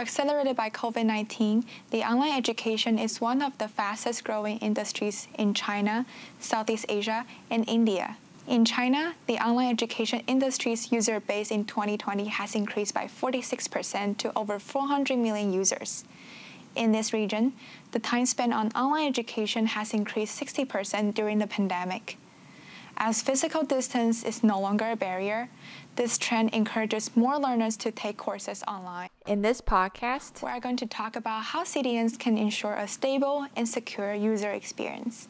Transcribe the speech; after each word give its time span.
Accelerated 0.00 0.56
by 0.56 0.70
COVID 0.70 1.04
19, 1.04 1.62
the 1.90 2.02
online 2.02 2.32
education 2.32 2.98
is 2.98 3.20
one 3.20 3.42
of 3.42 3.58
the 3.58 3.68
fastest 3.68 4.24
growing 4.24 4.56
industries 4.60 5.28
in 5.34 5.52
China, 5.52 6.06
Southeast 6.38 6.86
Asia, 6.88 7.26
and 7.50 7.68
India. 7.68 8.16
In 8.48 8.64
China, 8.64 9.14
the 9.26 9.36
online 9.46 9.68
education 9.68 10.22
industry's 10.26 10.90
user 10.90 11.20
base 11.20 11.50
in 11.50 11.66
2020 11.66 12.24
has 12.28 12.54
increased 12.54 12.94
by 12.94 13.04
46% 13.04 14.16
to 14.16 14.32
over 14.38 14.58
400 14.58 15.18
million 15.18 15.52
users. 15.52 16.04
In 16.74 16.92
this 16.92 17.12
region, 17.12 17.52
the 17.92 17.98
time 17.98 18.24
spent 18.24 18.54
on 18.54 18.72
online 18.72 19.06
education 19.06 19.66
has 19.66 19.92
increased 19.92 20.40
60% 20.40 21.12
during 21.12 21.40
the 21.40 21.46
pandemic. 21.46 22.16
As 23.02 23.22
physical 23.22 23.62
distance 23.62 24.24
is 24.24 24.44
no 24.44 24.60
longer 24.60 24.90
a 24.90 24.96
barrier, 24.96 25.48
this 26.00 26.16
trend 26.16 26.48
encourages 26.54 27.14
more 27.14 27.38
learners 27.38 27.76
to 27.76 27.90
take 27.92 28.16
courses 28.16 28.64
online. 28.66 29.10
In 29.26 29.42
this 29.42 29.60
podcast, 29.60 30.42
we 30.42 30.48
are 30.48 30.58
going 30.58 30.78
to 30.78 30.86
talk 30.86 31.14
about 31.14 31.42
how 31.42 31.62
CDNs 31.62 32.18
can 32.18 32.38
ensure 32.38 32.72
a 32.72 32.88
stable 32.88 33.46
and 33.54 33.68
secure 33.68 34.14
user 34.14 34.50
experience. 34.50 35.28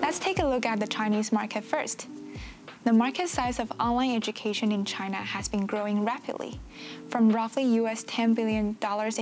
Let's 0.00 0.18
take 0.18 0.38
a 0.38 0.46
look 0.46 0.64
at 0.64 0.80
the 0.80 0.86
Chinese 0.86 1.32
market 1.32 1.64
first. 1.64 2.06
The 2.84 2.92
market 2.92 3.28
size 3.28 3.60
of 3.60 3.70
online 3.78 4.16
education 4.16 4.72
in 4.72 4.84
China 4.84 5.14
has 5.16 5.46
been 5.46 5.66
growing 5.66 6.04
rapidly, 6.04 6.58
from 7.08 7.30
roughly 7.30 7.62
US 7.76 8.02
$10 8.02 8.34
billion 8.34 8.70
in 8.70 8.74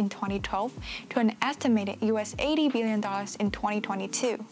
2012 0.08 0.72
to 1.10 1.18
an 1.18 1.36
estimated 1.42 1.98
US 2.00 2.34
$80 2.36 2.72
billion 2.72 2.94
in 3.38 3.50
2022. 3.50 4.42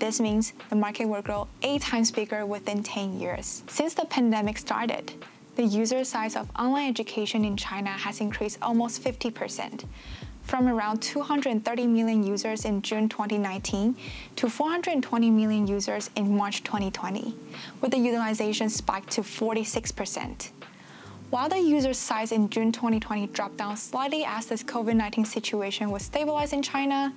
This 0.00 0.18
means 0.18 0.54
the 0.70 0.74
market 0.74 1.04
will 1.04 1.22
grow 1.22 1.46
eight 1.62 1.82
times 1.82 2.10
bigger 2.10 2.44
within 2.44 2.82
10 2.82 3.20
years. 3.20 3.62
Since 3.68 3.94
the 3.94 4.06
pandemic 4.06 4.58
started, 4.58 5.12
the 5.54 5.62
user 5.62 6.02
size 6.02 6.34
of 6.34 6.50
online 6.58 6.88
education 6.88 7.44
in 7.44 7.56
China 7.56 7.90
has 7.90 8.20
increased 8.20 8.58
almost 8.60 9.04
50%, 9.04 9.84
from 10.42 10.68
around 10.68 11.00
230 11.00 11.86
million 11.86 12.22
users 12.22 12.64
in 12.64 12.82
June 12.82 13.08
2019 13.08 13.96
to 14.36 14.50
420 14.50 15.30
million 15.30 15.66
users 15.66 16.10
in 16.16 16.36
March 16.36 16.62
2020, 16.64 17.34
with 17.80 17.90
the 17.90 17.98
utilization 17.98 18.68
spiked 18.68 19.10
to 19.10 19.22
46%. 19.22 20.50
While 21.30 21.48
the 21.48 21.58
user 21.58 21.94
size 21.94 22.30
in 22.30 22.50
June 22.50 22.72
2020 22.72 23.28
dropped 23.28 23.56
down 23.56 23.78
slightly 23.78 24.22
as 24.22 24.44
the 24.44 24.56
COVID 24.56 24.94
19 24.96 25.24
situation 25.24 25.90
was 25.90 26.02
stabilized 26.02 26.52
in 26.52 26.60
China, 26.60 27.14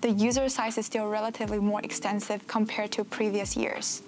the 0.00 0.10
user 0.10 0.48
size 0.48 0.78
is 0.78 0.86
still 0.86 1.08
relatively 1.08 1.58
more 1.58 1.82
extensive 1.82 2.46
compared 2.46 2.92
to 2.92 3.04
previous 3.04 3.58
years. 3.58 4.02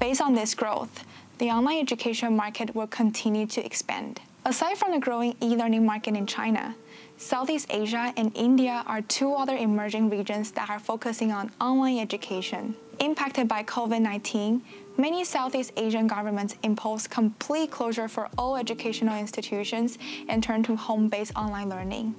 Based 0.00 0.22
on 0.22 0.34
this 0.34 0.54
growth, 0.54 1.04
the 1.36 1.50
online 1.50 1.80
education 1.80 2.34
market 2.34 2.74
will 2.74 2.86
continue 2.86 3.46
to 3.48 3.62
expand. 3.62 4.20
Aside 4.46 4.78
from 4.78 4.92
the 4.92 4.98
growing 4.98 5.36
e 5.42 5.54
learning 5.54 5.84
market 5.84 6.16
in 6.16 6.26
China, 6.26 6.74
Southeast 7.22 7.68
Asia 7.70 8.12
and 8.16 8.36
India 8.36 8.82
are 8.84 9.00
two 9.00 9.32
other 9.32 9.56
emerging 9.56 10.10
regions 10.10 10.50
that 10.50 10.68
are 10.68 10.80
focusing 10.80 11.30
on 11.30 11.52
online 11.60 12.00
education. 12.00 12.74
Impacted 12.98 13.46
by 13.46 13.62
COVID 13.62 14.02
19, 14.02 14.60
many 14.98 15.24
Southeast 15.24 15.72
Asian 15.76 16.08
governments 16.08 16.56
imposed 16.64 17.10
complete 17.10 17.70
closure 17.70 18.08
for 18.08 18.28
all 18.36 18.56
educational 18.56 19.16
institutions 19.16 19.98
and 20.28 20.42
turned 20.42 20.64
to 20.64 20.74
home 20.74 21.08
based 21.08 21.32
online 21.36 21.68
learning. 21.68 22.16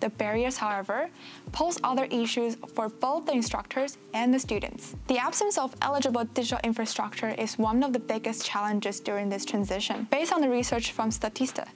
The 0.00 0.10
barriers, 0.10 0.56
however, 0.56 1.10
pose 1.52 1.78
other 1.82 2.04
issues 2.04 2.56
for 2.74 2.88
both 2.88 3.26
the 3.26 3.32
instructors 3.32 3.98
and 4.14 4.32
the 4.32 4.38
students. 4.38 4.96
The 5.08 5.18
absence 5.18 5.58
of 5.58 5.74
eligible 5.82 6.24
digital 6.24 6.58
infrastructure 6.64 7.30
is 7.30 7.58
one 7.58 7.82
of 7.82 7.92
the 7.92 7.98
biggest 7.98 8.44
challenges 8.44 9.00
during 9.00 9.28
this 9.28 9.44
transition. 9.44 10.08
Based 10.10 10.32
on 10.32 10.40
the 10.40 10.48
research 10.48 10.92
from 10.92 11.10
Statista, 11.10 11.66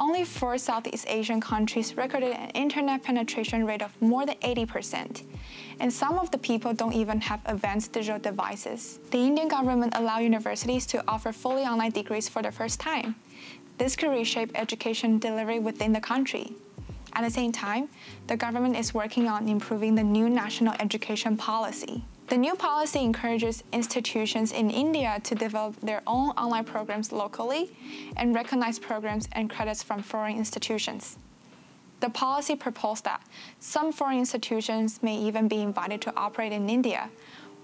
only 0.00 0.24
four 0.24 0.56
Southeast 0.56 1.04
Asian 1.08 1.42
countries 1.42 1.94
recorded 1.94 2.32
an 2.32 2.48
internet 2.50 3.02
penetration 3.02 3.66
rate 3.66 3.82
of 3.82 3.92
more 4.00 4.24
than 4.24 4.36
80%, 4.36 5.24
and 5.78 5.92
some 5.92 6.18
of 6.18 6.30
the 6.30 6.38
people 6.38 6.72
don't 6.72 6.94
even 6.94 7.20
have 7.20 7.40
advanced 7.44 7.92
digital 7.92 8.18
devices. 8.18 8.98
The 9.10 9.18
Indian 9.18 9.46
government 9.46 9.92
allowed 9.94 10.20
universities 10.20 10.86
to 10.86 11.04
offer 11.06 11.32
fully 11.32 11.64
online 11.64 11.90
degrees 11.90 12.30
for 12.30 12.40
the 12.40 12.50
first 12.50 12.80
time. 12.80 13.14
This 13.76 13.94
could 13.94 14.08
reshape 14.10 14.50
education 14.54 15.18
delivery 15.18 15.58
within 15.58 15.92
the 15.92 16.00
country. 16.00 16.54
At 17.12 17.22
the 17.22 17.30
same 17.30 17.52
time, 17.52 17.90
the 18.26 18.36
government 18.36 18.78
is 18.78 18.94
working 18.94 19.28
on 19.28 19.48
improving 19.48 19.94
the 19.94 20.02
new 20.02 20.30
national 20.30 20.74
education 20.80 21.36
policy. 21.36 22.04
The 22.30 22.36
new 22.36 22.54
policy 22.54 23.00
encourages 23.00 23.64
institutions 23.72 24.52
in 24.52 24.70
India 24.70 25.20
to 25.24 25.34
develop 25.34 25.80
their 25.80 26.00
own 26.06 26.30
online 26.38 26.64
programs 26.64 27.10
locally 27.10 27.72
and 28.16 28.32
recognize 28.32 28.78
programs 28.78 29.28
and 29.32 29.50
credits 29.50 29.82
from 29.82 30.00
foreign 30.00 30.36
institutions. 30.36 31.18
The 31.98 32.08
policy 32.08 32.54
proposed 32.54 33.02
that 33.02 33.20
some 33.58 33.90
foreign 33.90 34.20
institutions 34.20 35.02
may 35.02 35.16
even 35.16 35.48
be 35.48 35.60
invited 35.60 36.00
to 36.02 36.16
operate 36.16 36.52
in 36.52 36.70
India, 36.70 37.10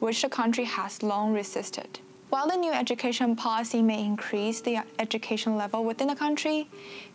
which 0.01 0.23
the 0.23 0.29
country 0.29 0.65
has 0.65 1.01
long 1.01 1.33
resisted. 1.33 2.01
While 2.31 2.49
the 2.49 2.57
new 2.57 2.73
education 2.73 3.37
policy 3.37 3.83
may 3.83 4.05
increase 4.05 4.63
the 4.63 4.79
education 4.99 5.57
level 5.57 5.85
within 5.85 6.09
the 6.09 6.17
country, 6.17 6.69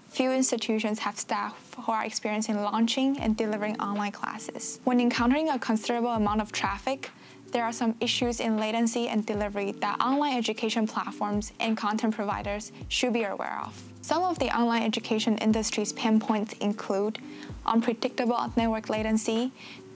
few 0.07 0.31
institutions 0.31 0.99
have 0.99 1.19
staff 1.19 1.75
who 1.81 1.91
are 1.91 2.05
experienced 2.05 2.47
in 2.47 2.63
launching 2.63 3.19
and 3.19 3.35
delivering 3.35 3.77
online 3.81 4.13
classes. 4.13 4.79
When 4.85 5.01
encountering 5.01 5.49
a 5.49 5.59
considerable 5.59 6.11
amount 6.11 6.39
of 6.39 6.53
traffic, 6.53 7.11
there 7.51 7.63
are 7.65 7.73
some 7.73 7.95
issues 7.99 8.39
in 8.39 8.57
latency 8.57 9.07
and 9.07 9.25
delivery 9.25 9.73
that 9.73 9.99
online 9.99 10.37
education 10.37 10.87
platforms 10.87 11.51
and 11.59 11.75
content 11.75 12.15
providers 12.15 12.71
should 12.87 13.13
be 13.13 13.23
aware 13.23 13.59
of. 13.63 13.81
Some 14.01 14.23
of 14.23 14.39
the 14.39 14.55
online 14.57 14.83
education 14.83 15.37
industry's 15.37 15.93
pain 15.93 16.19
points 16.19 16.53
include 16.53 17.19
unpredictable 17.65 18.51
network 18.55 18.89
latency, 18.89 19.51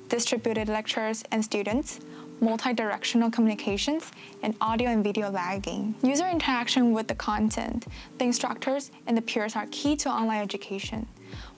distributed 0.10 0.70
lectures 0.70 1.24
and 1.32 1.44
students, 1.44 2.00
multi-directional 2.42 3.32
communications, 3.32 4.12
and 4.44 4.56
audio 4.62 4.90
and 4.90 5.04
video 5.04 5.30
lagging. 5.30 5.96
User 6.04 6.28
interaction 6.28 6.92
with 6.94 7.08
the 7.08 7.16
content, 7.16 7.88
the 8.18 8.26
instructors, 8.26 8.92
and 9.08 9.18
the 9.18 9.22
peers 9.22 9.56
are 9.56 9.68
key 9.72 9.96
to 9.96 10.10
online 10.10 10.42
education. 10.42 11.08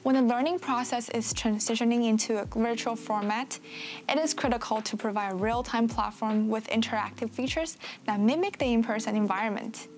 When 0.07 0.16
the 0.16 0.22
learning 0.22 0.59
process 0.59 1.09
is 1.09 1.34
transitioning 1.34 2.06
into 2.06 2.40
a 2.41 2.45
virtual 2.45 2.95
format, 2.95 3.59
it 4.07 4.18
is 4.18 4.34
critical 4.34 4.81
to 4.84 4.95
provide 4.95 5.34
a 5.34 5.35
real-time 5.35 5.90
platform 5.90 6.47
with 6.47 6.66
interactive 6.69 7.29
features 7.29 7.78
that 8.06 8.22
mimic 8.22 8.57
the 8.57 8.68
in-person 8.68 9.18
environment. 9.18 9.90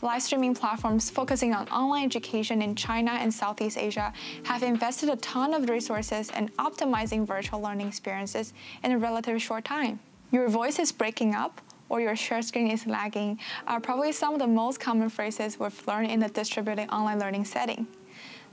Live 0.00 0.22
streaming 0.22 0.54
platforms 0.54 1.10
focusing 1.10 1.52
on 1.52 1.68
online 1.68 2.06
education 2.06 2.62
in 2.62 2.74
China 2.74 3.10
and 3.10 3.30
Southeast 3.30 3.76
Asia 3.76 4.14
have 4.44 4.62
invested 4.62 5.10
a 5.10 5.16
ton 5.16 5.52
of 5.52 5.68
resources 5.68 6.30
in 6.30 6.48
optimizing 6.58 7.26
virtual 7.26 7.60
learning 7.60 7.88
experiences 7.88 8.54
in 8.82 8.92
a 8.92 8.98
relatively 8.98 9.38
short 9.38 9.62
time. 9.62 10.00
Your 10.32 10.48
voice 10.48 10.78
is 10.78 10.90
breaking 10.90 11.34
up, 11.34 11.60
or 11.90 12.00
your 12.00 12.16
share 12.16 12.40
screen 12.40 12.70
is 12.70 12.86
lagging 12.86 13.38
are 13.66 13.78
probably 13.78 14.10
some 14.10 14.32
of 14.32 14.38
the 14.38 14.46
most 14.46 14.80
common 14.80 15.10
phrases 15.10 15.60
we've 15.60 15.86
learned 15.86 16.10
in 16.10 16.18
the 16.18 16.28
distributed 16.28 16.88
online 16.88 17.18
learning 17.18 17.44
setting. 17.44 17.86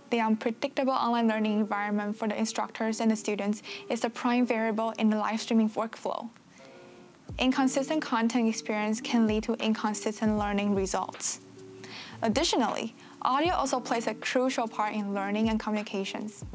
The 0.10 0.20
unpredictable 0.22 0.94
online 0.94 1.28
learning 1.28 1.60
environment 1.60 2.16
for 2.16 2.28
the 2.28 2.38
instructors 2.38 3.00
and 3.00 3.10
the 3.10 3.16
students 3.16 3.64
is 3.90 4.02
the 4.02 4.10
prime 4.10 4.46
variable 4.46 4.92
in 5.00 5.10
the 5.10 5.18
live 5.18 5.42
streaming 5.42 5.70
workflow. 5.72 6.30
Inconsistent 7.40 8.02
content 8.02 8.48
experience 8.48 9.02
can 9.02 9.28
lead 9.28 9.44
to 9.44 9.54
inconsistent 9.56 10.38
learning 10.38 10.76
results. 10.76 11.42
Additionally, 12.22 12.96
audio 13.24 13.54
also 13.54 13.80
plays 13.80 14.08
a 14.08 14.14
crucial 14.14 14.68
part 14.68 14.94
in 14.94 15.14
learning 15.14 15.50
and 15.50 15.60
communications. 15.60 16.46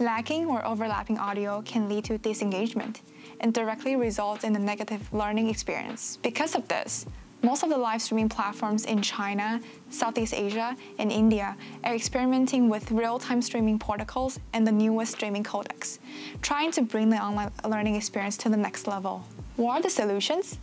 Lacking 0.00 0.46
or 0.46 0.64
overlapping 0.64 1.18
audio 1.18 1.62
can 1.62 1.88
lead 1.88 2.04
to 2.04 2.18
disengagement 2.18 3.02
and 3.40 3.52
directly 3.52 3.96
results 3.96 4.44
in 4.44 4.54
a 4.56 4.58
negative 4.58 5.12
learning 5.12 5.48
experience. 5.48 6.18
Because 6.22 6.54
of 6.54 6.66
this, 6.68 7.06
most 7.42 7.62
of 7.62 7.70
the 7.70 7.76
live 7.76 8.02
streaming 8.02 8.28
platforms 8.28 8.84
in 8.84 9.00
China, 9.00 9.60
Southeast 9.90 10.34
Asia, 10.34 10.76
and 10.98 11.12
India 11.12 11.56
are 11.84 11.94
experimenting 11.94 12.68
with 12.68 12.90
real 12.90 13.18
time 13.18 13.40
streaming 13.40 13.78
protocols 13.78 14.40
and 14.52 14.66
the 14.66 14.72
newest 14.72 15.12
streaming 15.12 15.44
codecs, 15.44 15.98
trying 16.42 16.72
to 16.72 16.82
bring 16.82 17.08
the 17.08 17.16
online 17.16 17.52
learning 17.64 17.94
experience 17.94 18.36
to 18.38 18.48
the 18.48 18.56
next 18.56 18.86
level. 18.88 19.24
What 19.56 19.78
are 19.78 19.82
the 19.82 19.90
solutions? 19.90 20.58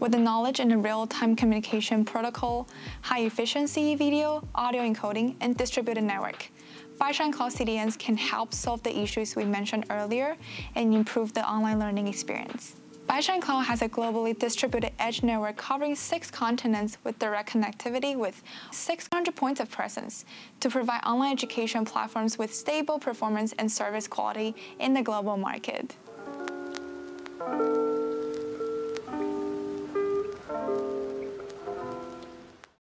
With 0.00 0.12
the 0.12 0.18
knowledge 0.18 0.60
in 0.60 0.68
the 0.68 0.76
real 0.76 1.06
time 1.06 1.36
communication 1.36 2.04
protocol, 2.04 2.68
high 3.02 3.20
efficiency 3.20 3.94
video, 3.94 4.46
audio 4.54 4.82
encoding, 4.82 5.36
and 5.40 5.56
distributed 5.56 6.04
network, 6.04 6.50
Baishan 6.98 7.32
Cloud 7.32 7.52
CDNs 7.52 7.98
can 7.98 8.16
help 8.16 8.52
solve 8.52 8.82
the 8.82 8.98
issues 8.98 9.36
we 9.36 9.44
mentioned 9.44 9.86
earlier 9.90 10.36
and 10.74 10.94
improve 10.94 11.34
the 11.34 11.48
online 11.48 11.78
learning 11.78 12.08
experience. 12.08 12.76
Baishan 13.06 13.40
Cloud 13.40 13.62
has 13.66 13.82
a 13.82 13.88
globally 13.88 14.36
distributed 14.36 14.92
edge 14.98 15.22
network 15.22 15.56
covering 15.56 15.94
six 15.94 16.28
continents 16.28 16.98
with 17.04 17.18
direct 17.20 17.50
connectivity 17.50 18.16
with 18.16 18.42
600 18.72 19.34
points 19.36 19.60
of 19.60 19.70
presence 19.70 20.24
to 20.58 20.68
provide 20.68 21.02
online 21.04 21.32
education 21.32 21.84
platforms 21.84 22.36
with 22.36 22.52
stable 22.52 22.98
performance 22.98 23.54
and 23.58 23.70
service 23.70 24.08
quality 24.08 24.56
in 24.80 24.92
the 24.92 25.02
global 25.02 25.36
market. 25.36 25.94